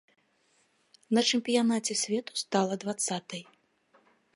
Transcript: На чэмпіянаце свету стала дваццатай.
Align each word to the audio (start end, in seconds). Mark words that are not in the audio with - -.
На 1.17 1.21
чэмпіянаце 1.31 1.93
свету 2.03 2.31
стала 2.45 2.73
дваццатай. 2.87 3.41